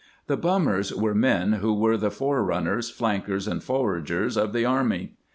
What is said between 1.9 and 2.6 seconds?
the fore